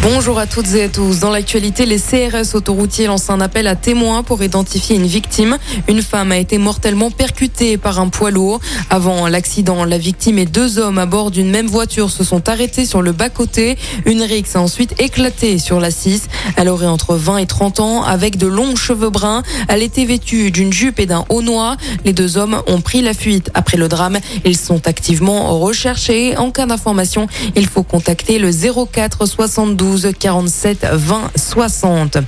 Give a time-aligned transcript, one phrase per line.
[0.00, 1.18] Bonjour à toutes et à tous.
[1.18, 5.58] Dans l'actualité, les CRS autoroutiers lancent un appel à témoins pour identifier une victime.
[5.88, 8.60] Une femme a été mortellement percutée par un poids lourd.
[8.90, 12.86] Avant l'accident, la victime et deux hommes à bord d'une même voiture se sont arrêtés
[12.86, 13.76] sur le bas-côté.
[14.06, 16.28] Une rixe a ensuite éclaté sur la 6.
[16.56, 19.42] Elle aurait entre 20 et 30 ans avec de longs cheveux bruns.
[19.66, 21.76] Elle était vêtue d'une jupe et d'un haut noir.
[22.04, 24.18] Les deux hommes ont pris la fuite après le drame.
[24.44, 26.36] Ils sont activement recherchés.
[26.36, 27.26] En cas d'information,
[27.56, 32.18] il faut contacter le 04 72 12 47 20 60.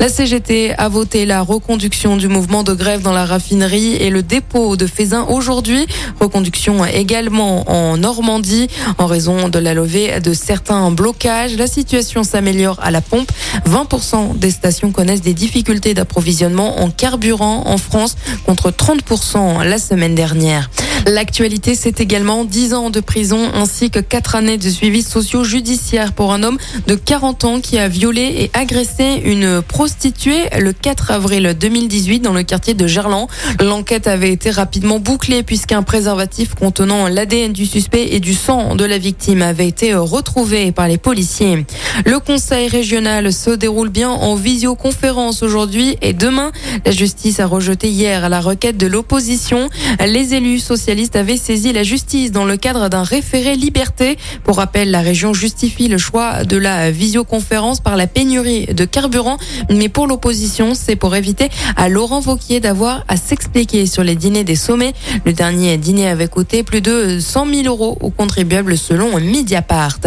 [0.00, 4.22] La CGT a voté la reconduction du mouvement de grève dans la raffinerie et le
[4.22, 5.86] dépôt de Faisin aujourd'hui.
[6.20, 11.56] Reconduction également en Normandie en raison de la levée de certains blocages.
[11.56, 13.30] La situation s'améliore à la pompe.
[13.68, 18.16] 20% des stations connaissent des difficultés d'approvisionnement en carburant en France
[18.46, 20.70] contre 30% la semaine dernière.
[21.06, 26.32] L'actualité, c'est également 10 ans de prison ainsi que 4 années de suivi socio-judiciaire pour
[26.32, 31.56] un homme de 40 ans qui a violé et agressé une prostituée le 4 avril
[31.58, 33.28] 2018 dans le quartier de Gerland.
[33.60, 38.84] L'enquête avait été rapidement bouclée puisqu'un préservatif contenant l'ADN du suspect et du sang de
[38.84, 41.64] la victime avait été retrouvé par les policiers.
[42.04, 46.52] Le conseil régional se déroule bien en visioconférence aujourd'hui et demain.
[46.84, 49.68] La justice a rejeté hier la requête de l'opposition.
[50.04, 54.16] Les élus socialistes avait saisi la justice dans le cadre d'un référé liberté.
[54.42, 59.36] Pour rappel, la région justifie le choix de la visioconférence par la pénurie de carburant.
[59.68, 64.44] Mais pour l'opposition, c'est pour éviter à Laurent Vauquier d'avoir à s'expliquer sur les dîners
[64.44, 64.94] des sommets.
[65.26, 69.98] Le dernier dîner avait coûté plus de 100 000 euros aux contribuables selon Mediapart.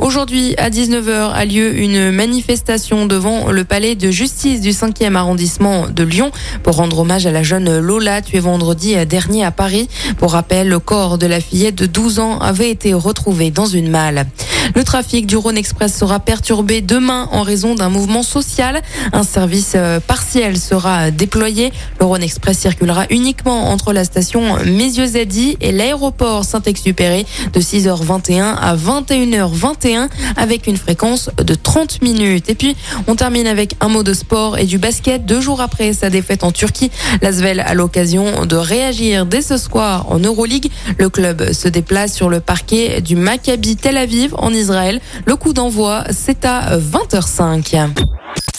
[0.00, 5.86] Aujourd'hui, à 19h, a lieu une manifestation devant le palais de justice du 5e arrondissement
[5.86, 6.32] de Lyon
[6.64, 9.88] pour rendre hommage à la jeune Lola tuée vendredi dernier à Paris.
[10.26, 14.26] Rappel, le corps de la fillette de 12 ans avait été retrouvé dans une malle.
[14.74, 18.80] Le trafic du Rhône Express sera perturbé demain en raison d'un mouvement social.
[19.12, 21.72] Un service euh, partiel sera déployé.
[22.00, 28.74] Le Rhône Express circulera uniquement entre la station Mézieux-Zadi et l'aéroport Saint-Exupéry de 6h21 à
[28.74, 32.48] 21h21 avec une fréquence de 30 minutes.
[32.48, 32.76] Et puis,
[33.06, 35.26] on termine avec un mot de sport et du basket.
[35.26, 36.90] Deux jours après sa défaite en Turquie,
[37.20, 40.70] Lasvel a l'occasion de réagir dès ce soir en Euroleague.
[40.98, 45.00] Le club se déplace sur le parquet du Maccabi Tel Aviv en Israël.
[45.26, 48.04] Le coup d'envoi, c'est à 20h05.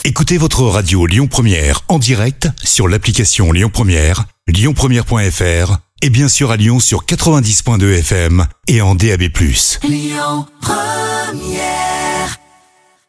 [0.04, 6.52] Écoutez votre radio Lyon Première en direct sur l'application Lyon Première, lyonpremière.fr et bien sûr
[6.52, 9.24] à Lyon sur 90.2 FM et en DAB+.
[9.84, 11.95] Lyon Première